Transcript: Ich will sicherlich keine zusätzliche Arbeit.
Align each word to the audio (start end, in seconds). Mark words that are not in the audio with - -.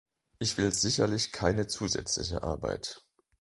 Ich 0.39 0.57
will 0.57 0.71
sicherlich 0.73 1.31
keine 1.31 1.67
zusätzliche 1.67 2.41
Arbeit. 2.41 3.03